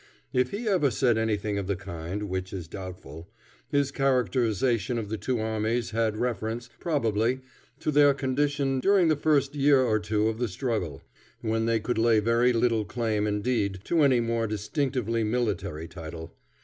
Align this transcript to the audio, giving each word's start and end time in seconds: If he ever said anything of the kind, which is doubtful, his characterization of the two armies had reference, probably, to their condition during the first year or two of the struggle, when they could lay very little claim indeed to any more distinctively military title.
If 0.33 0.49
he 0.49 0.67
ever 0.67 0.89
said 0.89 1.19
anything 1.19 1.59
of 1.59 1.67
the 1.67 1.75
kind, 1.75 2.23
which 2.23 2.53
is 2.53 2.67
doubtful, 2.67 3.29
his 3.69 3.91
characterization 3.91 4.97
of 4.97 5.09
the 5.09 5.17
two 5.19 5.39
armies 5.39 5.91
had 5.91 6.17
reference, 6.17 6.71
probably, 6.79 7.41
to 7.81 7.91
their 7.91 8.15
condition 8.15 8.79
during 8.79 9.09
the 9.09 9.15
first 9.15 9.53
year 9.53 9.79
or 9.81 9.99
two 9.99 10.27
of 10.27 10.39
the 10.39 10.47
struggle, 10.47 11.03
when 11.41 11.67
they 11.67 11.79
could 11.79 11.99
lay 11.99 12.19
very 12.19 12.51
little 12.51 12.83
claim 12.83 13.27
indeed 13.27 13.81
to 13.83 14.01
any 14.01 14.19
more 14.21 14.47
distinctively 14.47 15.23
military 15.23 15.87
title. 15.87 16.35